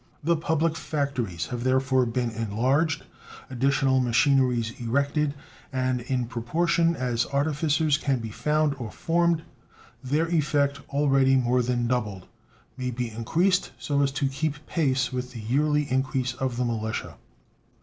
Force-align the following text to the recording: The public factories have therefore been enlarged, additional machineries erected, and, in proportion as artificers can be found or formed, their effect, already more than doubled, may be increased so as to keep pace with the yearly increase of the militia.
The 0.23 0.35
public 0.35 0.75
factories 0.77 1.45
have 1.51 1.63
therefore 1.63 2.07
been 2.07 2.31
enlarged, 2.31 3.03
additional 3.51 3.99
machineries 3.99 4.71
erected, 4.79 5.35
and, 5.71 6.01
in 6.01 6.25
proportion 6.25 6.95
as 6.95 7.27
artificers 7.27 7.99
can 7.99 8.17
be 8.17 8.31
found 8.31 8.73
or 8.79 8.89
formed, 8.89 9.43
their 10.03 10.25
effect, 10.29 10.81
already 10.89 11.35
more 11.35 11.61
than 11.61 11.85
doubled, 11.85 12.25
may 12.77 12.89
be 12.89 13.11
increased 13.11 13.73
so 13.77 14.01
as 14.01 14.11
to 14.13 14.27
keep 14.27 14.65
pace 14.65 15.13
with 15.13 15.33
the 15.33 15.39
yearly 15.39 15.83
increase 15.91 16.33
of 16.33 16.57
the 16.57 16.65
militia. 16.65 17.17